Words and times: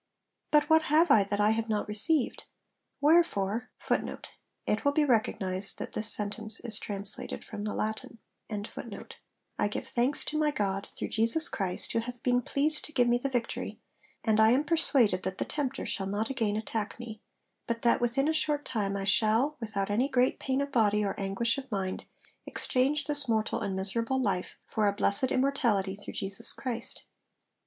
'But 0.49 0.67
what 0.67 0.85
have 0.85 1.11
I 1.11 1.23
that 1.25 1.39
I 1.39 1.51
have 1.51 1.69
not 1.69 1.87
received? 1.87 2.45
Wherefore, 3.01 3.69
I 3.87 3.91
give 3.91 3.93
thanks 3.93 4.25
to 10.25 10.37
my 10.39 10.51
God, 10.51 10.89
through 10.89 11.07
Jesus 11.07 11.49
Christ, 11.49 11.93
who 11.93 11.99
hath 11.99 12.23
been 12.23 12.41
pleased 12.41 12.85
to 12.85 12.91
give 12.91 13.07
me 13.07 13.17
the 13.19 13.29
victory; 13.29 13.79
and 14.23 14.39
I 14.39 14.49
am 14.49 14.63
persuaded 14.63 15.21
that 15.21 15.37
the 15.37 15.45
tempter 15.45 15.85
shall 15.85 16.07
not 16.07 16.31
again 16.31 16.55
attack 16.57 16.99
me, 16.99 17.21
but 17.67 17.83
that 17.83 18.01
within 18.01 18.27
a 18.27 18.33
short 18.33 18.65
time 18.65 18.97
I 18.97 19.03
shall, 19.03 19.55
without 19.59 19.91
any 19.91 20.09
great 20.09 20.39
pain 20.39 20.61
of 20.61 20.71
body 20.71 21.03
or 21.05 21.13
anguish 21.19 21.59
of 21.59 21.71
mind, 21.71 22.05
exchange 22.47 23.05
this 23.05 23.27
mortal 23.29 23.61
and 23.61 23.75
miserable 23.75 24.19
life 24.19 24.55
for 24.65 24.87
a 24.87 24.93
blessed 24.93 25.25
immortality 25.25 25.93
through 25.95 26.13
Jesus 26.15 26.53
Christ.' 26.53 27.03